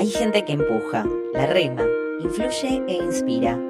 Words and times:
Hay 0.00 0.08
gente 0.08 0.46
que 0.46 0.54
empuja, 0.54 1.04
la 1.34 1.44
rema, 1.44 1.84
influye 2.20 2.82
e 2.88 2.94
inspira. 2.94 3.60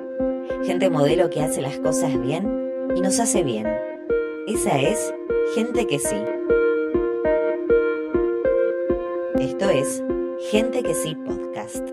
Gente 0.62 0.88
modelo 0.88 1.29
que 1.29 1.42
hace 1.42 1.60
las 1.60 1.76
cosas 1.80 2.22
bien 2.22 2.48
y 2.95 3.00
nos 3.00 3.18
hace 3.18 3.42
bien. 3.42 3.66
Esa 4.46 4.79
es 4.79 5.12
gente 5.56 5.88
que 5.88 5.98
sí. 5.98 6.22
Esto 9.40 9.71
es 9.71 10.04
Gente 10.52 10.84
que 10.84 10.95
sí 10.95 11.16
podcast. 11.16 11.90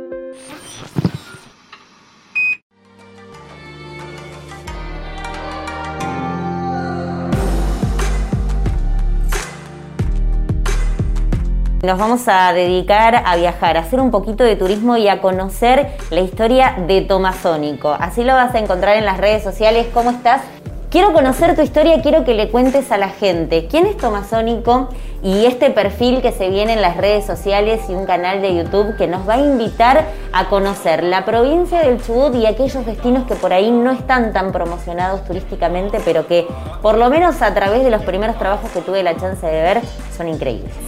Nos 11.87 11.97
vamos 11.97 12.27
a 12.27 12.51
dedicar 12.51 13.23
a 13.25 13.37
viajar, 13.37 13.77
a 13.77 13.79
hacer 13.79 14.01
un 14.01 14.11
poquito 14.11 14.43
de 14.43 14.57
turismo 14.57 14.97
y 14.97 15.07
a 15.07 15.21
conocer 15.21 15.95
la 16.09 16.19
historia 16.19 16.75
de 16.85 16.99
Tomasónico. 16.99 17.95
Así 17.97 18.25
lo 18.25 18.33
vas 18.33 18.53
a 18.55 18.59
encontrar 18.59 18.97
en 18.97 19.05
las 19.05 19.15
redes 19.15 19.41
sociales. 19.41 19.87
¿Cómo 19.93 20.09
estás? 20.09 20.41
Quiero 20.89 21.13
conocer 21.13 21.55
tu 21.55 21.61
historia, 21.61 22.01
quiero 22.01 22.25
que 22.25 22.33
le 22.33 22.49
cuentes 22.49 22.91
a 22.91 22.97
la 22.97 23.07
gente 23.07 23.67
quién 23.71 23.85
es 23.85 23.95
Tomasónico 23.95 24.89
y 25.23 25.45
este 25.45 25.69
perfil 25.69 26.21
que 26.21 26.33
se 26.33 26.49
viene 26.49 26.73
en 26.73 26.81
las 26.81 26.97
redes 26.97 27.25
sociales 27.25 27.79
y 27.87 27.93
un 27.93 28.05
canal 28.05 28.41
de 28.41 28.53
YouTube 28.53 28.97
que 28.97 29.07
nos 29.07 29.25
va 29.25 29.35
a 29.35 29.39
invitar 29.39 30.07
a 30.33 30.49
conocer 30.49 31.05
la 31.05 31.23
provincia 31.23 31.79
del 31.79 32.03
Chubut 32.03 32.35
y 32.35 32.47
aquellos 32.47 32.85
destinos 32.85 33.25
que 33.27 33.35
por 33.35 33.53
ahí 33.53 33.71
no 33.71 33.91
están 33.91 34.33
tan 34.33 34.51
promocionados 34.51 35.23
turísticamente, 35.23 36.01
pero 36.03 36.27
que 36.27 36.45
por 36.81 36.97
lo 36.97 37.09
menos 37.09 37.41
a 37.41 37.53
través 37.53 37.85
de 37.85 37.91
los 37.91 38.03
primeros 38.03 38.37
trabajos 38.37 38.71
que 38.71 38.81
tuve 38.81 39.03
la 39.03 39.15
chance 39.15 39.47
de 39.47 39.61
ver 39.61 39.81
son 40.17 40.27
increíbles. 40.27 40.86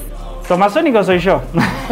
Tomasónico 0.49 1.03
soy 1.03 1.19
yo. 1.19 1.43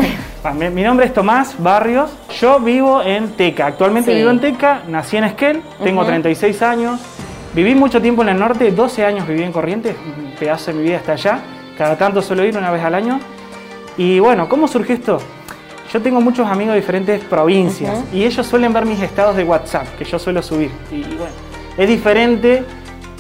mi, 0.74 0.82
nombre 0.82 1.06
es 1.06 1.14
Tomás 1.14 1.62
Barrios. 1.62 2.10
Yo 2.42 2.60
vivo 2.60 3.04
en 3.04 3.34
Teca. 3.34 3.68
Actualmente 3.68 4.16
vivo 4.16 4.32
en 4.32 4.40
Teca. 4.42 4.82
Nací 4.88 5.16
en 5.16 5.26
Esquel. 5.26 5.62
Tengo 5.84 6.04
36 6.04 6.60
años. 6.64 7.00
Viví 7.54 7.76
mucho 7.76 8.02
tiempo 8.02 8.24
en 8.24 8.30
el 8.30 8.40
norte. 8.40 8.72
12 8.72 9.06
años 9.06 9.28
viví 9.28 9.44
en 9.44 9.52
Corrientes. 9.52 9.96
Un 9.96 10.34
pedazo 10.40 10.72
de 10.72 10.78
mi 10.80 10.84
vida 10.86 10.98
hasta 10.98 11.12
allá. 11.12 11.40
Cada 11.78 12.00
tanto 12.00 12.20
suelo 12.24 12.44
ir 12.46 12.58
una 12.58 12.72
vez 12.72 12.84
al 12.84 12.96
año. 12.96 13.20
Y 13.96 14.18
bueno, 14.18 14.50
¿cómo 14.50 14.68
surgió 14.68 14.96
esto? 14.96 15.20
Yo 15.94 16.02
tengo 16.02 16.20
muchos 16.20 16.48
amigos 16.48 16.74
de 16.74 16.80
diferentes 16.80 17.24
provincias 17.26 18.06
y 18.12 18.24
ellos 18.24 18.44
suelen 18.48 18.74
ver 18.74 18.88
mis 18.88 19.00
estados 19.04 19.36
de 19.36 19.44
WhatsApp 19.44 19.86
que 20.00 20.04
yo 20.04 20.18
suelo 20.18 20.42
subir. 20.42 20.72
Y 20.92 21.04
bueno, 21.04 21.36
es 21.78 21.88
diferente 21.88 22.64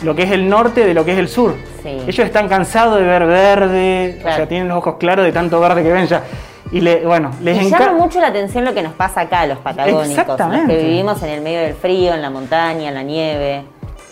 lo 0.01 0.15
que 0.15 0.23
es 0.23 0.31
el 0.31 0.49
norte 0.49 0.83
de 0.83 0.95
lo 0.95 1.05
que 1.05 1.13
es 1.13 1.19
el 1.19 1.27
sur. 1.27 1.53
Ellos 1.87 2.19
están 2.19 2.47
cansados 2.47 2.99
de 2.99 3.05
ver 3.05 3.25
verde, 3.25 4.19
o 4.19 4.23
sea, 4.23 4.47
tienen 4.47 4.67
los 4.67 4.77
ojos 4.77 4.95
claros 4.99 5.25
de 5.25 5.31
tanto 5.31 5.59
verde 5.59 5.83
que 5.83 5.91
ven 5.91 6.07
ya. 6.07 6.23
Y 6.71 6.81
le, 6.81 7.05
bueno, 7.05 7.31
les 7.41 7.61
y 7.61 7.69
llama 7.69 7.93
mucho 7.93 8.19
la 8.19 8.27
atención 8.27 8.65
lo 8.65 8.73
que 8.73 8.83
nos 8.83 8.93
pasa 8.93 9.21
acá, 9.21 9.45
los 9.45 9.57
patagónicos, 9.59 10.39
los 10.39 10.67
que 10.67 10.77
vivimos 10.77 11.23
en 11.23 11.29
el 11.29 11.41
medio 11.41 11.61
del 11.61 11.73
frío, 11.73 12.13
en 12.13 12.21
la 12.21 12.29
montaña, 12.29 12.89
en 12.89 12.93
la 12.93 13.03
nieve. 13.03 13.63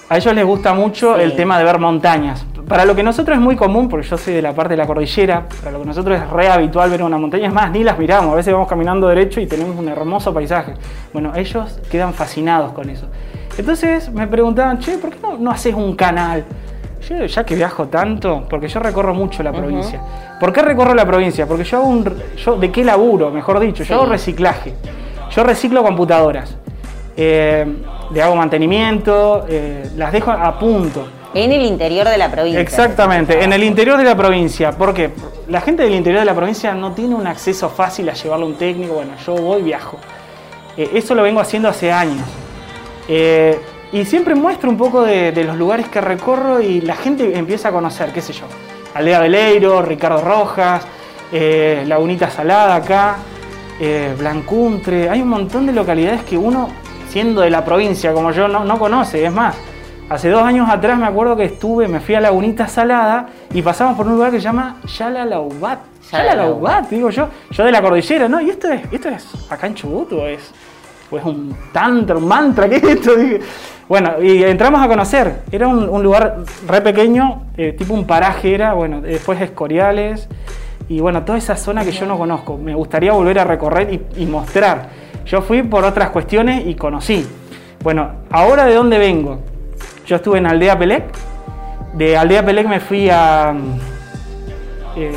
A 0.08 0.18
ellos 0.18 0.34
les 0.34 0.46
gusta 0.46 0.73
mucho 0.73 1.18
el 1.18 1.36
tema 1.36 1.58
de 1.58 1.64
ver 1.66 1.80
montañas. 1.80 2.46
Para 2.68 2.86
lo 2.86 2.96
que 2.96 3.03
nosotros 3.03 3.38
es 3.38 3.44
muy 3.44 3.56
común, 3.56 3.90
porque 3.90 4.08
yo 4.08 4.18
soy 4.18 4.34
de 4.34 4.42
la 4.42 4.53
parte 4.53 4.73
de 4.73 4.78
la 4.78 4.88
cordillera, 4.88 5.48
para 5.59 5.72
lo 5.72 5.81
que 5.81 5.86
nosotros 5.86 6.20
es 6.20 6.30
re 6.30 6.48
habitual 6.48 6.90
ver 6.90 7.03
una 7.03 7.18
montaña, 7.18 7.48
es 7.48 7.53
más, 7.53 7.70
ni 7.72 7.84
las 7.84 7.98
miramos, 7.98 8.34
a 8.34 8.36
veces 8.36 8.53
vamos 8.53 8.68
caminando 8.68 9.08
derecho 9.08 9.40
y 9.40 9.46
tenemos 9.46 9.78
un 9.78 9.88
hermoso 9.88 10.34
paisaje. 10.34 10.73
Bueno, 11.14 11.34
ellos 11.36 11.80
quedan 11.92 12.14
fascinados 12.14 12.72
con 12.72 12.90
eso. 12.90 13.08
Entonces 13.58 14.12
me 14.12 14.28
preguntaban, 14.28 14.80
che, 14.80 14.98
¿por 14.98 15.12
qué 15.12 15.18
no, 15.40 15.52
haces 15.52 15.73
un 15.76 15.96
canal? 15.96 16.44
Yo, 17.08 17.25
ya 17.25 17.45
que 17.45 17.56
viajo 17.56 17.88
tanto, 17.88 18.45
porque 18.50 18.67
yo 18.67 18.80
recorro 18.80 19.14
mucho 19.14 19.44
la 19.44 19.52
provincia. 19.52 20.02
¿Por 20.39 20.52
qué 20.52 20.61
recorro 20.61 20.94
la 20.94 21.06
provincia? 21.06 21.45
Porque 21.47 21.64
yo 21.64 21.78
hago 21.78 21.88
un. 21.88 22.17
Yo, 22.38 22.58
¿De 22.58 22.72
qué 22.72 22.84
laburo, 22.84 23.31
mejor 23.31 23.59
dicho? 23.59 23.84
Yo 23.84 23.95
hago 23.95 24.06
reciclaje. 24.06 24.73
Yo 25.31 25.44
reciclo 25.44 25.84
computadoras. 25.84 26.56
Eh, 27.17 27.66
le 28.12 28.22
hago 28.22 28.36
mantenimiento, 28.36 29.45
eh, 29.47 29.90
las 29.96 30.12
dejo 30.12 30.31
a 30.31 30.57
punto. 30.57 31.07
En 31.34 31.52
el 31.52 31.63
interior 31.63 32.07
de 32.07 32.18
la 32.18 32.31
provincia. 32.31 32.62
Exactamente, 32.62 33.44
en 33.44 33.52
el 33.52 33.63
interior 33.63 33.97
de 33.97 34.06
la 34.06 34.16
provincia. 34.16 34.72
Porque 34.72 35.12
la 35.47 35.62
gente 35.62 35.84
del 35.84 35.94
interior 35.94 36.22
de 36.22 36.25
la 36.25 36.34
provincia 36.34 36.74
no 36.74 36.94
tiene 36.94 37.13
un 37.13 37.28
acceso 37.28 37.69
fácil 37.69 38.09
a 38.09 38.13
llevarlo 38.13 38.46
a 38.46 38.50
un 38.50 38.56
técnico. 38.56 38.96
Bueno, 38.96 39.12
yo 39.25 39.35
voy 39.35 39.62
y 39.62 39.63
viajo. 39.66 40.00
Eh, 40.78 40.91
eso 40.94 41.13
lo 41.13 41.24
vengo 41.24 41.41
haciendo 41.41 41.68
hace 41.68 41.91
años. 41.91 42.25
Eh, 43.08 43.59
y 43.95 44.03
siempre 44.03 44.35
muestro 44.35 44.69
un 44.69 44.75
poco 44.75 45.03
de, 45.03 45.31
los 45.45 45.56
lugares 45.56 45.88
que 45.88 46.01
recorro 46.01 46.59
y 46.59 46.81
la 46.81 46.97
gente 46.97 47.38
empieza 47.38 47.69
a 47.69 47.72
conocer, 47.72 48.11
qué 48.11 48.19
sé 48.19 48.33
yo, 48.33 48.44
Aldea 48.94 49.22
Veleiro, 49.22 49.81
Ricardo 49.81 50.19
Rojas, 50.19 50.85
eh, 51.31 51.85
Lagunita 51.88 52.29
Salada 52.29 52.75
acá, 52.75 53.16
eh, 53.79 54.13
Blancuntre, 54.19 55.09
hay 55.09 55.22
un 55.22 55.29
montón 55.29 55.66
de 55.66 55.72
localidades 55.72 56.23
que 56.23 56.38
uno, 56.38 56.67
siendo 57.07 57.39
de 57.39 57.50
la 57.50 57.63
provincia 57.63 58.11
como 58.11 58.31
yo, 58.31 58.50
no, 58.50 58.78
conoce, 58.78 59.25
es 59.25 59.31
más. 59.31 59.55
Hace 60.09 60.28
dos 60.28 60.44
años 60.44 60.67
atrás 60.69 61.00
me 61.00 61.05
acuerdo 61.05 61.38
que 61.38 61.45
estuve, 61.45 61.88
me 61.88 62.01
fui 62.01 62.16
a 62.16 62.19
Lagunita 62.19 62.67
Salada 62.67 63.29
y 63.53 63.61
pasamos 63.61 63.95
por 63.95 64.07
un 64.07 64.16
lugar 64.16 64.29
que 64.29 64.39
se 64.39 64.44
llama 64.44 64.75
Yalalaubat. 64.85 65.79
Yalalaubat, 66.11 66.89
digo 66.89 67.11
yo, 67.11 67.29
yo 67.50 67.63
de 67.63 67.72
la 67.72 67.81
cordillera, 67.81 68.28
¿no? 68.28 68.41
¿Y 68.41 68.50
esto 68.50 68.69
es, 68.69 68.81
esto 68.91 69.07
es 69.07 69.25
acá 69.50 69.67
en 69.67 69.75
Chubut 69.75 70.11
o 70.11 70.28
es? 70.28 70.51
Pues 71.09 71.23
un 71.23 71.55
tantra, 71.71 72.17
un 72.17 72.27
mantra, 72.27 72.69
¿qué 72.69 72.77
es 72.77 72.83
esto? 72.83 73.11
Bueno, 73.88 74.13
y 74.21 74.43
entramos 74.43 74.81
a 74.81 74.88
conocer. 74.88 75.41
Era 75.51 75.67
un, 75.67 76.03
lugar 76.03 76.38
re 76.67 76.81
pequeño, 76.81 77.43
eh, 77.55 77.73
tipo 77.73 77.93
un 77.93 78.05
paraje 78.05 78.53
era, 78.53 78.73
bueno, 78.73 79.01
después 79.01 79.39
Escoriales, 79.39 80.27
y 80.88 80.99
bueno, 80.99 81.23
toda 81.23 81.38
esa 81.38 81.55
zona 81.55 81.83
que 81.83 81.91
yo 81.91 82.05
no 82.05 82.17
conozco. 82.17 82.57
Me 82.57 82.73
gustaría 82.73 83.11
volver 83.11 83.39
a 83.39 83.43
recorrer 83.43 84.01
y, 84.16 84.25
mostrar. 84.25 84.89
Yo 85.25 85.41
fui 85.41 85.63
por 85.63 85.83
otras 85.83 86.09
cuestiones 86.09 86.66
y 86.66 86.75
conocí. 86.75 87.27
Bueno, 87.83 88.11
ahora 88.31 88.66
de 88.66 88.75
dónde 88.75 88.97
vengo. 88.97 89.39
Yo 90.05 90.17
estuve 90.17 90.37
en 90.37 90.47
Aldea 90.47 90.77
Pelec. 90.77 91.05
De 91.93 92.17
Aldea 92.17 92.45
Pelec 92.45 92.67
me 92.67 92.79
fui 92.79 93.09
a 93.09 93.55
eh, 94.95 95.11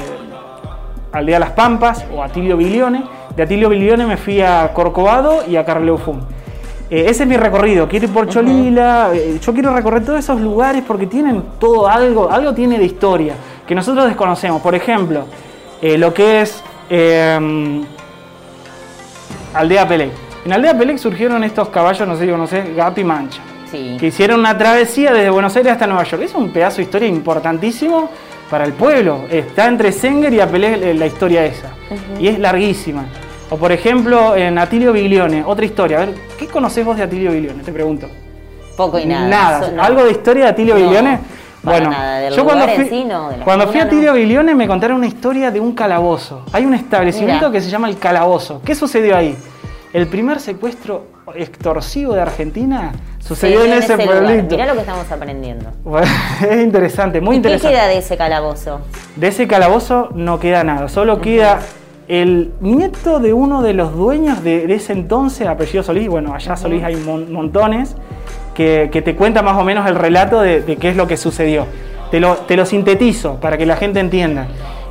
Aldea 1.12 1.38
Las 1.38 1.50
Pampas 1.50 2.06
o 2.14 2.22
a 2.22 2.28
Tilio 2.28 2.56
Bilione 2.56 3.17
de 3.38 3.44
Atilio 3.44 3.68
Bilione 3.68 4.04
me 4.04 4.16
fui 4.16 4.40
a 4.40 4.72
Corcovado 4.74 5.44
y 5.48 5.54
a 5.54 5.64
Carleufum. 5.64 6.18
Eh, 6.90 7.04
ese 7.06 7.22
es 7.22 7.28
mi 7.28 7.36
recorrido. 7.36 7.86
Quiero 7.86 8.06
ir 8.06 8.12
por 8.12 8.28
Cholila. 8.28 9.10
Eh, 9.14 9.38
yo 9.40 9.52
quiero 9.52 9.72
recorrer 9.72 10.04
todos 10.04 10.18
esos 10.18 10.40
lugares 10.40 10.82
porque 10.84 11.06
tienen 11.06 11.44
todo 11.60 11.86
algo, 11.86 12.28
algo 12.28 12.52
tiene 12.52 12.80
de 12.80 12.84
historia 12.84 13.34
que 13.64 13.76
nosotros 13.76 14.06
desconocemos. 14.06 14.60
Por 14.60 14.74
ejemplo, 14.74 15.26
eh, 15.80 15.96
lo 15.96 16.12
que 16.12 16.40
es 16.40 16.64
Aldea 19.54 19.86
Pelec. 19.86 20.10
En 20.44 20.52
Aldea 20.52 20.76
Pelec 20.76 20.98
surgieron 20.98 21.44
estos 21.44 21.68
caballos, 21.68 22.08
no 22.08 22.16
sé 22.16 22.24
si 22.24 22.30
conoces, 22.32 22.74
Gato 22.74 23.00
y 23.00 23.04
Mancha. 23.04 23.40
Que 23.70 24.06
hicieron 24.06 24.40
una 24.40 24.58
travesía 24.58 25.12
desde 25.12 25.30
Buenos 25.30 25.54
Aires 25.54 25.74
hasta 25.74 25.86
Nueva 25.86 26.02
York. 26.02 26.24
Es 26.24 26.34
un 26.34 26.50
pedazo 26.50 26.78
de 26.78 26.82
historia 26.82 27.06
importantísimo 27.06 28.10
para 28.50 28.64
el 28.64 28.72
pueblo. 28.72 29.26
Está 29.30 29.68
entre 29.68 29.92
Senger 29.92 30.34
y 30.34 30.40
Apelé 30.40 30.92
la 30.94 31.06
historia 31.06 31.44
esa. 31.44 31.70
Y 32.18 32.26
es 32.26 32.40
larguísima. 32.40 33.04
O 33.50 33.56
por 33.56 33.72
ejemplo, 33.72 34.36
en 34.36 34.58
Atilio 34.58 34.92
Biglione, 34.92 35.42
otra 35.44 35.64
historia. 35.64 35.98
A 35.98 36.06
ver, 36.06 36.14
¿qué 36.38 36.46
conoces 36.46 36.84
vos 36.84 36.96
de 36.96 37.04
Atilio 37.04 37.32
Biglione? 37.32 37.62
Te 37.62 37.72
pregunto. 37.72 38.08
Poco 38.76 38.98
y 38.98 39.06
nada. 39.06 39.28
Nada. 39.28 39.84
¿Algo 39.84 40.04
de 40.04 40.12
historia 40.12 40.44
de 40.44 40.50
Atilio 40.50 40.74
Biglione? 40.74 41.18
Bueno, 41.62 41.90
yo 42.34 42.44
cuando 42.44 42.68
fui, 42.68 43.08
cuando 43.44 43.68
fui 43.68 43.80
a 43.80 43.84
Atilio 43.84 44.12
Biglione 44.14 44.54
me 44.54 44.66
contaron 44.66 44.98
una 44.98 45.06
historia 45.06 45.50
de 45.50 45.60
un 45.60 45.72
calabozo. 45.74 46.44
Hay 46.52 46.64
un 46.64 46.74
establecimiento 46.74 47.50
que 47.50 47.60
se 47.60 47.68
llama 47.68 47.88
el 47.88 47.98
Calabozo. 47.98 48.62
¿Qué 48.64 48.74
sucedió 48.74 49.16
ahí? 49.16 49.36
El 49.92 50.06
primer 50.06 50.38
secuestro 50.38 51.06
extorsivo 51.34 52.14
de 52.14 52.22
Argentina 52.22 52.92
sucedió 53.18 53.64
en, 53.64 53.72
ese, 53.72 53.96
pueblito. 53.96 54.54
Mirá 54.54 54.66
lo 54.66 54.74
que 54.74 54.80
estamos 54.80 55.10
aprendiendo. 55.10 55.70
es 56.48 56.62
interesante, 56.62 57.20
muy 57.20 57.36
interesante. 57.36 57.68
¿Qué 57.68 57.74
queda 57.74 57.88
de 57.88 57.98
ese 57.98 58.16
calabozo? 58.16 58.80
De 59.16 59.28
ese 59.28 59.46
calabozo 59.46 60.10
no 60.14 60.38
queda 60.38 60.62
nada, 60.62 60.88
solo 60.88 61.20
queda 61.20 61.60
el 62.08 62.52
nieto 62.60 63.20
de 63.20 63.34
uno 63.34 63.62
de 63.62 63.74
los 63.74 63.94
dueños 63.94 64.42
de, 64.42 64.72
ese 64.74 64.94
entonces, 64.94 65.46
apellido 65.46 65.82
Solís, 65.82 66.08
bueno, 66.08 66.34
allá 66.34 66.56
Solís 66.56 66.82
hay 66.82 66.96
montones, 66.96 67.94
que, 68.54 68.88
te 69.04 69.14
cuenta 69.14 69.42
más 69.42 69.56
o 69.56 69.62
menos 69.62 69.86
el 69.86 69.94
relato 69.94 70.40
de, 70.40 70.76
qué 70.80 70.88
es 70.88 70.96
lo 70.96 71.06
que 71.06 71.16
sucedió. 71.16 71.66
Te 72.10 72.18
lo, 72.20 72.66
sintetizo 72.66 73.36
para 73.36 73.58
que 73.58 73.66
la 73.66 73.76
gente 73.76 74.00
entienda. 74.00 74.48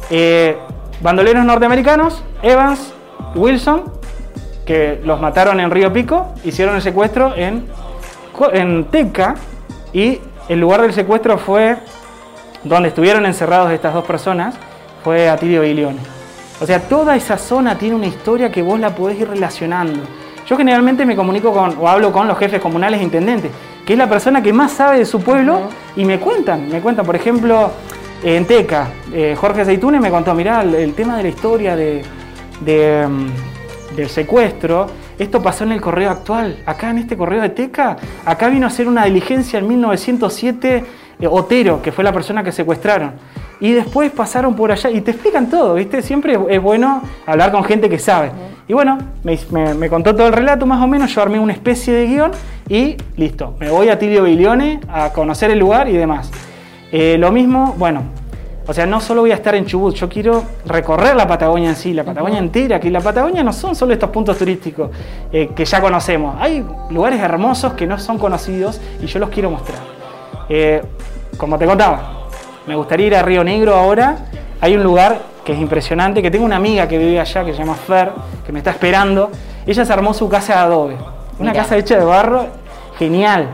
Eh, 0.10 0.56
bandoleros 1.02 1.44
norteamericanos, 1.44 2.24
Evans, 2.44 2.94
Wilson, 3.36 3.84
que 4.66 5.02
los 5.04 5.20
mataron 5.20 5.60
en 5.60 5.72
Río 5.72 5.92
Pico, 5.92 6.34
hicieron 6.44 6.76
el 6.76 6.82
secuestro 6.82 7.36
en, 7.36 7.66
en 8.54 8.86
Teca 8.86 9.36
y 9.92 10.20
el 10.50 10.60
lugar 10.60 10.84
del 10.84 10.94
secuestro 10.94 11.38
fue 11.38 11.78
donde 12.64 12.90
estuvieron 12.90 13.26
encerrados 13.26 13.72
estas 13.72 13.94
dos 13.94 14.06
personas, 14.06 14.56
fue 15.04 15.30
Atilio 15.30 15.64
Leone. 15.64 16.17
O 16.60 16.66
sea, 16.66 16.80
toda 16.88 17.16
esa 17.16 17.38
zona 17.38 17.78
tiene 17.78 17.96
una 17.96 18.08
historia 18.08 18.52
que 18.52 18.62
vos 18.62 18.80
la 18.80 18.96
podés 18.96 19.20
ir 19.20 19.30
relacionando. 19.30 20.02
Yo 20.48 20.58
generalmente 20.58 21.06
me 21.06 21.16
comunico 21.16 21.52
con 21.52 21.78
o 21.80 21.88
hablo 21.88 22.12
con 22.12 22.28
los 22.28 22.38
jefes 22.38 22.62
comunales 22.62 23.02
e 23.02 23.04
intendentes, 23.04 23.52
que 23.86 23.94
es 23.94 24.00
la 24.00 24.10
persona 24.10 24.42
que 24.42 24.54
más 24.54 24.72
sabe 24.72 24.98
de 25.00 25.06
su 25.06 25.22
pueblo 25.22 25.70
y 25.96 26.06
me 26.06 26.20
cuentan, 26.20 26.68
me 26.70 26.80
cuentan, 26.80 27.06
por 27.06 27.16
ejemplo, 27.16 27.72
en 28.24 28.46
Teca, 28.46 28.88
eh, 29.14 29.36
Jorge 29.40 29.66
Zeitune 29.66 30.00
me 30.00 30.10
contó, 30.10 30.34
mirá, 30.34 30.62
el, 30.62 30.94
tema 30.94 31.18
de 31.18 31.24
la 31.24 31.30
historia 31.30 31.76
de, 31.76 32.04
mm, 32.62 33.96
del 33.96 34.10
secuestro, 34.10 34.88
esto 35.20 35.42
pasó 35.42 35.64
en 35.64 35.74
el 35.74 35.82
correo 35.82 36.10
actual. 36.10 36.58
Acá 36.66 36.90
en 36.90 37.00
este 37.00 37.16
correo 37.16 37.42
de 37.42 37.50
Teca, 37.50 37.98
acá 38.26 38.50
vino 38.50 38.66
a 38.66 38.70
hacer 38.70 38.88
una 38.88 39.06
diligencia 39.06 39.60
en 39.60 39.68
1907 39.68 40.86
eh, 41.20 41.28
Otero, 41.28 41.82
que 41.82 41.92
fue 41.92 42.04
la 42.04 42.14
persona 42.14 42.44
que 42.44 42.52
secuestraron. 42.52 43.14
Y 43.60 43.72
después 43.72 44.12
pasaron 44.12 44.56
por 44.56 44.72
allá 44.72 44.90
y 44.90 45.02
te 45.02 45.12
explican 45.12 45.50
todo, 45.50 45.74
¿viste? 45.76 46.02
Siempre 46.02 46.38
es 46.50 46.62
bueno 46.62 47.02
hablar 47.26 47.52
con 47.52 47.64
gente 47.64 47.90
que 47.90 47.98
sabe. 47.98 48.32
Y 48.68 48.74
bueno, 48.74 48.98
me, 49.24 49.90
contó 49.90 50.14
todo 50.14 50.28
el 50.28 50.34
relato 50.34 50.66
más 50.66 50.84
o 50.84 50.88
menos, 50.88 51.14
yo 51.16 51.22
armé 51.22 51.40
una 51.40 51.54
especie 51.54 51.94
de 51.94 52.06
guion 52.06 52.32
y 52.68 52.98
listo, 53.16 53.56
me 53.60 53.70
voy 53.70 53.88
a 53.88 53.98
Tilio 53.98 54.24
Bilione 54.24 54.82
a 54.90 55.14
conocer 55.14 55.52
el 55.52 55.60
lugar 55.60 55.88
y 55.88 55.94
demás. 55.94 56.30
Eh, 56.92 57.16
lo 57.18 57.32
mismo, 57.32 57.76
bueno, 57.78 58.04
o 58.68 58.74
sea, 58.74 58.86
no 58.86 59.00
solo 59.00 59.22
voy 59.22 59.32
a 59.32 59.36
estar 59.36 59.56
en 59.56 59.66
Chubut, 59.66 59.96
yo 59.96 60.10
quiero 60.10 60.44
recorrer 60.66 61.16
la 61.16 61.26
Patagonia 61.26 61.70
en 61.70 61.78
sí, 61.78 61.94
la 61.94 62.04
Patagonia 62.04 62.40
entera, 62.40 62.82
que 62.82 62.92
la 62.92 63.00
Patagonia 63.00 63.42
no 63.42 63.54
son 63.54 63.74
solo 63.74 63.94
estos 63.94 64.10
puntos 64.10 64.38
turísticos 64.38 64.92
eh, 65.32 65.52
que 65.56 65.64
ya 65.64 65.80
conocemos, 65.80 66.36
hay 66.38 66.66
lugares 66.90 67.22
hermosos 67.22 67.72
que 67.74 67.88
no 67.88 67.98
son 67.98 68.18
conocidos 68.18 68.82
y 69.02 69.06
yo 69.06 69.20
los 69.20 69.30
quiero 69.30 69.50
mostrar. 69.50 69.80
Eh, 70.50 70.82
como 71.38 71.58
te 71.58 71.66
contaba, 71.66 72.17
me 72.68 72.76
gustaría 72.76 73.08
ir 73.08 73.16
a 73.16 73.24
Río 73.24 73.44
Negro 73.44 73.76
ahora, 73.76 74.18
hay 74.60 74.76
un 74.76 74.84
lugar 74.84 75.22
que 75.46 75.54
es 75.54 75.60
impresionante, 75.60 76.22
que 76.22 76.30
tengo 76.30 76.46
una 76.46 76.58
amiga 76.58 76.88
que 76.88 76.98
vive 76.98 77.20
allá 77.20 77.46
que 77.46 77.54
se 77.54 77.60
llama 77.60 77.76
Fer, 77.76 78.12
que 78.46 78.52
me 78.52 78.60
está 78.60 78.72
esperando, 78.72 79.32
ella 79.66 79.86
se 79.86 79.94
armó 79.94 80.14
su 80.14 80.28
casa 80.28 80.54
de 80.54 80.60
adobe, 80.60 80.98
una 81.40 81.54
casa 81.54 81.78
hecha 81.78 81.98
de 81.98 82.04
barro, 82.04 82.48
genial. 83.00 83.48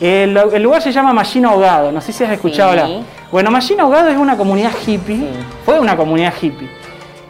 El, 0.00 0.34
lugar 0.62 0.82
se 0.82 0.90
llama 0.90 1.12
Mallina 1.12 1.50
Ahogado, 1.50 1.92
no 1.92 2.00
sé 2.00 2.12
si 2.12 2.24
has 2.24 2.32
escuchado 2.32 2.70
hablar. 2.70 2.88
Bueno, 3.30 3.50
Mallina 3.50 3.84
Ahogado 3.84 4.08
es 4.08 4.16
una 4.16 4.36
comunidad 4.36 4.72
hippie, 4.84 5.28
fue 5.64 5.78
una 5.78 5.96
comunidad 5.96 6.34
hippie. 6.40 6.68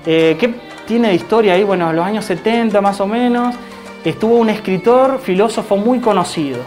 Eh, 0.06 0.36
¿Qué 0.40 0.54
tiene 0.86 1.08
de 1.08 1.14
historia 1.14 1.54
ahí? 1.54 1.64
Bueno, 1.64 1.90
en 1.90 1.96
los 1.96 2.06
años 2.06 2.24
70 2.24 2.80
más 2.80 3.00
o 3.00 3.06
menos, 3.06 3.54
estuvo 4.04 4.36
un 4.36 4.48
escritor, 4.48 5.20
filósofo 5.20 5.76
muy 5.76 5.98
conocido, 5.98 6.60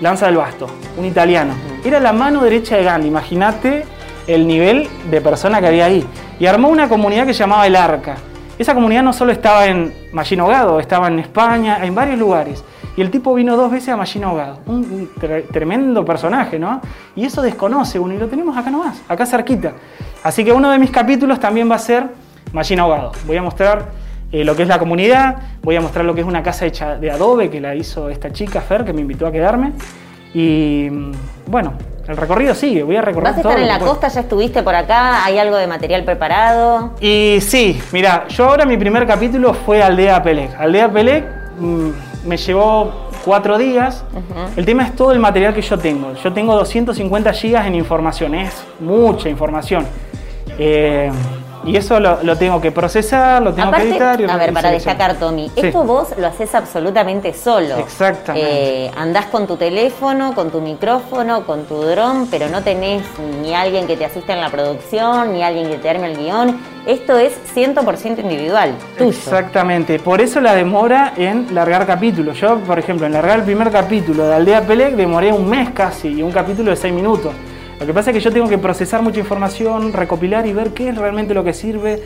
Lanza 0.00 0.26
del 0.26 0.36
Basto, 0.36 0.66
un 0.96 1.04
italiano. 1.04 1.54
Era 1.84 2.00
la 2.00 2.12
mano 2.12 2.42
derecha 2.42 2.76
de 2.76 2.84
Gandhi, 2.84 3.08
imagínate 3.08 3.84
el 4.26 4.46
nivel 4.46 4.88
de 5.10 5.20
persona 5.20 5.60
que 5.60 5.68
había 5.68 5.86
ahí. 5.86 6.06
Y 6.38 6.46
armó 6.46 6.68
una 6.68 6.88
comunidad 6.88 7.26
que 7.26 7.32
se 7.32 7.40
llamaba 7.40 7.66
El 7.66 7.76
Arca. 7.76 8.16
Esa 8.58 8.74
comunidad 8.74 9.02
no 9.02 9.12
solo 9.12 9.32
estaba 9.32 9.66
en 9.66 9.92
Mallina 10.12 10.42
Ahogado, 10.42 10.80
estaba 10.80 11.08
en 11.08 11.18
España, 11.18 11.84
en 11.84 11.94
varios 11.94 12.18
lugares. 12.18 12.64
Y 12.96 13.00
el 13.00 13.10
tipo 13.10 13.34
vino 13.34 13.56
dos 13.56 13.72
veces 13.72 13.88
a 13.88 13.96
Machine 13.96 14.24
Ahogado. 14.24 14.60
Un, 14.66 15.10
tremendo 15.52 16.04
personaje, 16.04 16.58
¿no? 16.58 16.80
Y 17.16 17.24
eso 17.24 17.42
desconoce 17.42 17.98
uno 17.98 18.14
y 18.14 18.18
lo 18.18 18.28
tenemos 18.28 18.56
acá 18.56 18.70
nomás, 18.70 19.02
acá 19.08 19.26
cerquita. 19.26 19.72
Así 20.22 20.44
que 20.44 20.52
uno 20.52 20.70
de 20.70 20.78
mis 20.78 20.90
capítulos 20.90 21.40
también 21.40 21.68
va 21.68 21.74
a 21.74 21.80
ser 21.80 22.08
Machine 22.52 22.80
Ahogado. 22.80 23.12
Voy 23.26 23.36
a 23.36 23.42
mostrar 23.42 23.90
eh, 24.34 24.42
lo 24.42 24.56
que 24.56 24.62
es 24.62 24.68
la 24.68 24.80
comunidad, 24.80 25.36
voy 25.62 25.76
a 25.76 25.80
mostrar 25.80 26.04
lo 26.04 26.12
que 26.12 26.22
es 26.22 26.26
una 26.26 26.42
casa 26.42 26.66
hecha 26.66 26.96
de 26.96 27.08
adobe 27.08 27.50
que 27.50 27.60
la 27.60 27.76
hizo 27.76 28.08
esta 28.08 28.32
chica 28.32 28.60
Fer, 28.60 28.84
que 28.84 28.92
me 28.92 29.00
invitó 29.00 29.28
a 29.28 29.30
quedarme. 29.30 29.70
Y 30.34 30.88
mm, 30.90 31.12
bueno, 31.46 31.74
el 32.08 32.16
recorrido 32.16 32.52
sigue, 32.52 32.82
voy 32.82 32.96
a 32.96 33.00
recorrer 33.00 33.28
¿Vas 33.28 33.36
a 33.36 33.40
estar 33.42 33.60
en 33.60 33.68
la 33.68 33.78
costa? 33.78 34.08
¿Ya 34.08 34.22
estuviste 34.22 34.64
por 34.64 34.74
acá? 34.74 35.24
¿Hay 35.24 35.38
algo 35.38 35.56
de 35.56 35.68
material 35.68 36.02
preparado? 36.02 36.94
Y 37.00 37.38
sí, 37.42 37.80
mira, 37.92 38.26
yo 38.26 38.46
ahora 38.46 38.66
mi 38.66 38.76
primer 38.76 39.06
capítulo 39.06 39.54
fue 39.54 39.80
Aldea 39.80 40.20
Pelec. 40.20 40.58
Aldea 40.58 40.90
Pelec 40.90 41.24
mm, 41.60 41.90
me 42.26 42.36
llevó 42.36 43.10
cuatro 43.24 43.56
días. 43.56 44.04
El 44.56 44.64
tema 44.64 44.82
es 44.82 44.96
todo 44.96 45.12
el 45.12 45.20
material 45.20 45.54
que 45.54 45.62
yo 45.62 45.78
tengo. 45.78 46.12
Yo 46.14 46.32
tengo 46.32 46.56
250 46.56 47.32
gigas 47.34 47.68
en 47.68 47.76
información, 47.76 48.34
es 48.34 48.64
mucha 48.80 49.28
información. 49.28 49.86
Eh, 50.58 51.12
y 51.66 51.76
eso 51.76 52.00
lo, 52.00 52.36
tengo 52.36 52.60
que 52.60 52.72
procesar, 52.72 53.42
lo 53.42 53.52
tengo 53.52 53.70
que 53.72 53.82
editar. 53.82 54.30
a 54.30 54.36
ver, 54.36 54.52
para 54.52 54.70
destacar, 54.70 55.14
Tommy, 55.16 55.50
esto 55.56 55.84
vos 55.84 56.08
lo 56.18 56.26
haces 56.26 56.54
absolutamente 56.54 57.32
solo. 57.32 57.78
Exactamente. 57.78 58.86
Eh, 58.86 58.90
andás 58.96 59.26
con 59.26 59.46
tu 59.46 59.56
teléfono, 59.56 60.34
con 60.34 60.50
tu 60.50 60.60
micrófono, 60.60 61.44
con 61.44 61.64
tu 61.64 61.82
dron, 61.82 62.28
pero 62.30 62.48
no 62.48 62.62
tenés 62.62 63.02
ni 63.42 63.54
alguien 63.54 63.86
que 63.86 63.96
te 63.96 64.04
asista 64.04 64.32
en 64.32 64.40
la 64.40 64.50
producción, 64.50 65.32
ni 65.32 65.42
alguien 65.42 65.68
que 65.68 65.78
te 65.78 65.90
arme 65.90 66.12
el 66.12 66.18
guion. 66.18 66.74
Esto 66.86 67.16
es 67.18 67.38
100% 67.54 68.18
individual, 68.20 68.74
tuyo. 68.98 69.10
Exactamente. 69.10 69.98
Por 69.98 70.20
eso 70.20 70.40
la 70.40 70.54
demora 70.54 71.14
en 71.16 71.54
largar 71.54 71.86
capítulos. 71.86 72.38
Yo, 72.38 72.58
por 72.58 72.78
ejemplo, 72.78 73.06
en 73.06 73.12
largar 73.14 73.38
el 73.38 73.44
primer 73.44 73.70
capítulo 73.70 74.26
de 74.26 74.34
Aldea 74.34 74.62
Pelec 74.62 74.94
demoré 74.94 75.32
un 75.32 75.48
mes 75.48 75.70
casi, 75.70 76.08
y 76.08 76.22
un 76.22 76.30
capítulo 76.30 76.70
de 76.70 76.76
seis 76.76 76.92
minutos. 76.92 77.32
Lo 77.80 77.86
que 77.86 77.92
pasa 77.92 78.10
es 78.10 78.16
que 78.16 78.20
yo 78.20 78.32
tengo 78.32 78.48
que 78.48 78.58
procesar 78.58 79.02
mucha 79.02 79.18
información, 79.18 79.92
recopilar 79.92 80.46
y 80.46 80.52
ver 80.52 80.70
qué 80.70 80.90
es 80.90 80.96
realmente 80.96 81.34
lo 81.34 81.42
que 81.42 81.52
sirve, 81.52 82.00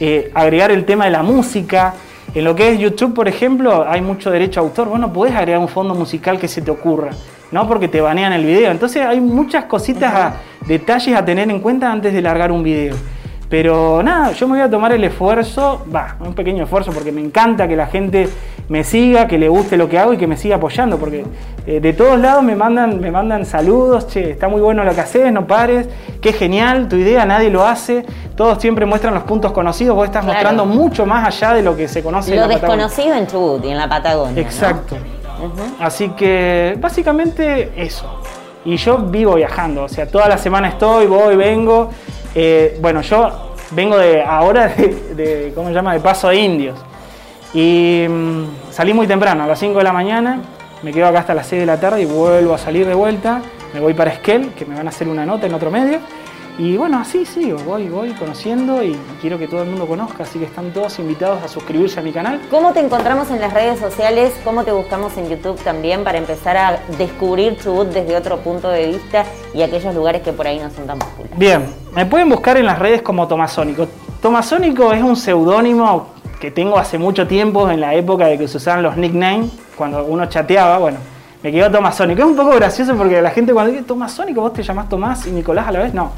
eh, 0.00 0.30
agregar 0.34 0.70
el 0.70 0.84
tema 0.84 1.04
de 1.04 1.10
la 1.12 1.22
música. 1.22 1.94
En 2.34 2.44
lo 2.44 2.54
que 2.54 2.72
es 2.72 2.78
YouTube, 2.78 3.14
por 3.14 3.28
ejemplo, 3.28 3.86
hay 3.88 4.00
mucho 4.00 4.30
derecho 4.30 4.60
a 4.60 4.62
autor. 4.64 4.88
Vos 4.88 4.98
no 4.98 5.12
podés 5.12 5.34
agregar 5.34 5.60
un 5.60 5.68
fondo 5.68 5.94
musical 5.94 6.38
que 6.38 6.48
se 6.48 6.60
te 6.60 6.70
ocurra, 6.70 7.10
¿no? 7.50 7.68
Porque 7.68 7.88
te 7.88 8.00
banean 8.00 8.32
el 8.32 8.44
video. 8.44 8.70
Entonces 8.70 9.04
hay 9.06 9.20
muchas 9.20 9.66
cositas, 9.66 10.34
detalles 10.66 11.16
a 11.16 11.24
tener 11.24 11.48
en 11.50 11.60
cuenta 11.60 11.90
antes 11.92 12.12
de 12.12 12.20
largar 12.20 12.50
un 12.50 12.62
video. 12.62 12.96
Pero 13.52 14.02
nada, 14.02 14.32
yo 14.32 14.48
me 14.48 14.54
voy 14.54 14.62
a 14.62 14.70
tomar 14.70 14.92
el 14.92 15.04
esfuerzo, 15.04 15.84
va, 15.94 16.16
un 16.20 16.32
pequeño 16.32 16.64
esfuerzo, 16.64 16.90
porque 16.90 17.12
me 17.12 17.20
encanta 17.20 17.68
que 17.68 17.76
la 17.76 17.86
gente 17.86 18.26
me 18.70 18.82
siga, 18.82 19.28
que 19.28 19.36
le 19.36 19.46
guste 19.50 19.76
lo 19.76 19.90
que 19.90 19.98
hago 19.98 20.14
y 20.14 20.16
que 20.16 20.26
me 20.26 20.38
siga 20.38 20.56
apoyando, 20.56 20.96
porque 20.96 21.26
eh, 21.66 21.78
de 21.78 21.92
todos 21.92 22.18
lados 22.18 22.42
me 22.42 22.56
mandan, 22.56 22.98
me 22.98 23.10
mandan 23.10 23.44
saludos, 23.44 24.08
che, 24.08 24.30
está 24.30 24.48
muy 24.48 24.62
bueno 24.62 24.84
lo 24.84 24.94
que 24.94 25.02
haces, 25.02 25.30
no 25.30 25.46
pares, 25.46 25.86
qué 26.22 26.32
genial, 26.32 26.88
tu 26.88 26.96
idea, 26.96 27.26
nadie 27.26 27.50
lo 27.50 27.66
hace, 27.66 28.06
todos 28.36 28.58
siempre 28.58 28.86
muestran 28.86 29.12
los 29.12 29.24
puntos 29.24 29.52
conocidos, 29.52 29.96
vos 29.96 30.06
estás 30.06 30.24
mostrando 30.24 30.64
mucho 30.64 31.04
más 31.04 31.28
allá 31.28 31.52
de 31.52 31.62
lo 31.62 31.76
que 31.76 31.88
se 31.88 32.02
conoce. 32.02 32.34
Lo 32.34 32.44
en 32.44 32.48
la 32.48 32.54
desconocido 32.54 33.14
en 33.16 33.26
Chubut 33.26 33.62
y 33.66 33.68
en 33.68 33.76
la 33.76 33.86
Patagonia. 33.86 34.40
Exacto. 34.40 34.96
Así 35.78 36.08
que 36.16 36.78
básicamente 36.80 37.70
eso. 37.76 38.18
Y 38.64 38.76
yo 38.78 38.96
vivo 38.96 39.34
viajando, 39.34 39.82
o 39.82 39.88
sea, 39.90 40.06
toda 40.06 40.26
la 40.26 40.38
semana 40.38 40.68
estoy, 40.68 41.04
voy, 41.04 41.36
vengo. 41.36 41.90
Eh, 42.34 42.78
bueno, 42.80 43.02
yo 43.02 43.54
vengo 43.72 43.98
de 43.98 44.22
ahora 44.22 44.68
de, 44.68 45.52
¿cómo 45.54 45.68
se 45.68 45.74
llama? 45.74 45.94
De 45.94 46.00
Paso 46.00 46.28
de 46.28 46.36
Indios. 46.36 46.78
Y 47.54 48.06
mm, 48.08 48.44
salí 48.70 48.92
muy 48.94 49.06
temprano, 49.06 49.44
a 49.44 49.46
las 49.46 49.58
5 49.58 49.78
de 49.78 49.84
la 49.84 49.92
mañana, 49.92 50.40
me 50.82 50.92
quedo 50.92 51.06
acá 51.06 51.20
hasta 51.20 51.34
las 51.34 51.46
6 51.46 51.60
de 51.60 51.66
la 51.66 51.78
tarde 51.78 52.02
y 52.02 52.06
vuelvo 52.06 52.54
a 52.54 52.58
salir 52.58 52.86
de 52.86 52.94
vuelta. 52.94 53.42
Me 53.74 53.80
voy 53.80 53.94
para 53.94 54.10
Esquel, 54.10 54.52
que 54.54 54.64
me 54.64 54.74
van 54.74 54.86
a 54.86 54.90
hacer 54.90 55.08
una 55.08 55.24
nota 55.24 55.46
en 55.46 55.54
otro 55.54 55.70
medio. 55.70 55.98
Y 56.58 56.76
bueno, 56.76 56.98
así 56.98 57.24
sigo, 57.24 57.56
voy, 57.64 57.88
voy 57.88 58.10
conociendo 58.10 58.82
y 58.84 58.94
quiero 59.22 59.38
que 59.38 59.48
todo 59.48 59.62
el 59.62 59.70
mundo 59.70 59.86
conozca, 59.86 60.24
así 60.24 60.38
que 60.38 60.44
están 60.44 60.70
todos 60.70 60.98
invitados 60.98 61.42
a 61.42 61.48
suscribirse 61.48 61.98
a 61.98 62.02
mi 62.02 62.12
canal. 62.12 62.42
¿Cómo 62.50 62.74
te 62.74 62.80
encontramos 62.80 63.30
en 63.30 63.40
las 63.40 63.54
redes 63.54 63.80
sociales? 63.80 64.34
¿Cómo 64.44 64.62
te 64.62 64.70
buscamos 64.70 65.16
en 65.16 65.30
YouTube 65.30 65.58
también 65.62 66.04
para 66.04 66.18
empezar 66.18 66.58
a 66.58 66.80
descubrir 66.98 67.56
Chubut 67.56 67.88
desde 67.88 68.14
otro 68.16 68.36
punto 68.40 68.68
de 68.68 68.88
vista 68.88 69.24
y 69.54 69.62
aquellos 69.62 69.94
lugares 69.94 70.20
que 70.20 70.34
por 70.34 70.46
ahí 70.46 70.58
no 70.58 70.68
son 70.68 70.86
tan 70.86 70.98
populares? 70.98 71.38
Bien, 71.38 71.64
me 71.94 72.04
pueden 72.04 72.28
buscar 72.28 72.58
en 72.58 72.66
las 72.66 72.78
redes 72.78 73.00
como 73.00 73.26
Tomasónico. 73.26 73.88
Tomasónico 74.20 74.92
es 74.92 75.02
un 75.02 75.16
seudónimo 75.16 76.08
que 76.38 76.50
tengo 76.50 76.78
hace 76.78 76.98
mucho 76.98 77.26
tiempo, 77.26 77.70
en 77.70 77.80
la 77.80 77.94
época 77.94 78.26
de 78.26 78.36
que 78.36 78.46
se 78.46 78.58
usaban 78.58 78.82
los 78.82 78.98
nicknames, 78.98 79.50
cuando 79.74 80.04
uno 80.04 80.26
chateaba, 80.26 80.76
bueno, 80.76 80.98
me 81.42 81.50
quedó 81.50 81.70
Tomasónico. 81.70 82.20
Es 82.20 82.26
un 82.26 82.36
poco 82.36 82.50
gracioso 82.50 82.94
porque 82.94 83.22
la 83.22 83.30
gente 83.30 83.54
cuando 83.54 83.72
dice 83.72 83.84
Tomasónico, 83.84 84.42
vos 84.42 84.52
te 84.52 84.62
llamás 84.62 84.90
Tomás 84.90 85.26
y 85.26 85.30
Nicolás 85.30 85.66
a 85.68 85.72
la 85.72 85.78
vez, 85.78 85.94
no 85.94 86.12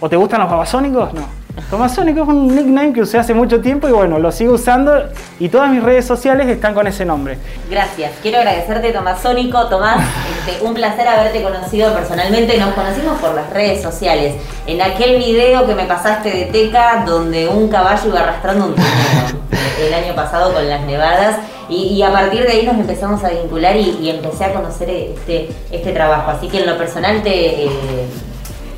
¿O 0.00 0.08
te 0.08 0.16
gustan 0.16 0.40
los 0.40 0.50
babasónicos? 0.50 1.12
No. 1.14 1.40
Tomasónico 1.68 2.22
es 2.22 2.28
un 2.28 2.54
nickname 2.54 2.92
que 2.92 3.02
usé 3.02 3.18
hace 3.18 3.34
mucho 3.34 3.60
tiempo 3.60 3.88
y 3.88 3.92
bueno, 3.92 4.18
lo 4.18 4.32
sigo 4.32 4.54
usando 4.54 4.92
y 5.38 5.48
todas 5.48 5.70
mis 5.70 5.82
redes 5.82 6.06
sociales 6.06 6.48
están 6.48 6.74
con 6.74 6.86
ese 6.86 7.04
nombre. 7.04 7.38
Gracias. 7.68 8.12
Quiero 8.22 8.38
agradecerte, 8.38 8.92
Tomasónico. 8.92 9.66
Tomás, 9.66 10.00
este, 10.46 10.64
un 10.64 10.74
placer 10.74 11.06
haberte 11.06 11.42
conocido 11.42 11.92
personalmente. 11.92 12.56
Nos 12.58 12.74
conocimos 12.74 13.20
por 13.20 13.34
las 13.34 13.50
redes 13.50 13.82
sociales. 13.82 14.36
En 14.66 14.80
aquel 14.80 15.18
video 15.18 15.66
que 15.66 15.74
me 15.74 15.84
pasaste 15.84 16.30
de 16.30 16.44
Teca, 16.46 17.04
donde 17.06 17.48
un 17.48 17.68
caballo 17.68 18.08
iba 18.08 18.20
arrastrando 18.20 18.66
un 18.66 18.74
trineo 18.74 19.40
el 19.86 19.94
año 19.94 20.14
pasado 20.14 20.52
con 20.52 20.68
las 20.68 20.82
nevadas. 20.82 21.36
Y, 21.68 22.02
a 22.02 22.10
partir 22.10 22.42
de 22.42 22.50
ahí 22.50 22.66
nos 22.66 22.74
empezamos 22.74 23.22
a 23.22 23.28
vincular 23.28 23.76
y, 23.76 24.10
empecé 24.10 24.44
a 24.44 24.52
conocer 24.52 24.90
este, 24.90 25.50
este 25.70 25.92
trabajo. 25.92 26.32
Así 26.32 26.48
que 26.48 26.60
en 26.60 26.66
lo 26.66 26.76
personal 26.76 27.22
te... 27.22 27.64
Eh, 27.64 27.68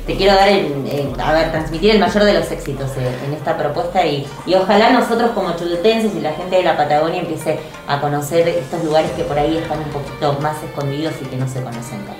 te 0.05 0.15
quiero 0.15 0.35
dar 0.35 0.49
el, 0.49 1.13
a 1.19 1.33
ver, 1.33 1.51
transmitir 1.51 1.91
el 1.91 1.99
mayor 1.99 2.23
de 2.23 2.33
los 2.33 2.51
éxitos 2.51 2.91
eh, 2.97 3.15
en 3.25 3.33
esta 3.33 3.57
propuesta 3.57 4.05
y, 4.05 4.27
ojalá 4.55 4.89
nosotros 4.91 5.31
como 5.31 5.55
chubutenses 5.55 6.13
y 6.15 6.21
la 6.21 6.33
gente 6.33 6.57
de 6.57 6.63
la 6.63 6.75
Patagonia 6.75 7.21
empiece 7.21 7.59
a 7.87 7.99
conocer 8.01 8.47
estos 8.47 8.83
lugares 8.83 9.11
que 9.11 9.23
por 9.23 9.37
ahí 9.37 9.57
están 9.57 9.79
un 9.79 9.89
poquito 9.89 10.37
más 10.41 10.61
escondidos 10.63 11.13
y 11.21 11.25
que 11.25 11.37
no 11.37 11.47
se 11.47 11.61
conocen 11.61 12.05
tanto. 12.05 12.13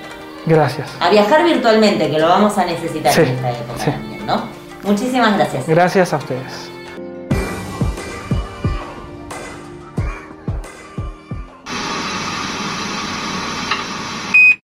Gracias. 0.46 0.90
A 1.00 1.10
viajar 1.10 1.44
virtualmente, 1.44 2.10
que 2.10 2.20
lo 2.20 2.28
vamos 2.28 2.58
a 2.58 2.66
necesitar 2.66 3.18
en 3.18 3.28
esta 3.28 3.52
época 3.52 3.86
también, 3.86 4.25
¿no? 4.25 4.44
Muchísimas 4.84 5.36
gracias. 5.38 5.68
Gracias 5.68 6.13
a 6.13 6.18
ustedes. 6.18 6.73